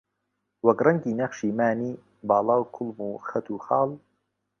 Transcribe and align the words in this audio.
وەک 0.65 0.79
ڕەنگی 0.85 1.17
نەخشی 1.19 1.51
مانی، 1.57 1.91
باڵا 2.27 2.55
و 2.59 2.69
کوڵم 2.75 2.99
و 3.05 3.21
خەت 3.27 3.45
و 3.49 3.57
خاڵ 3.65 3.89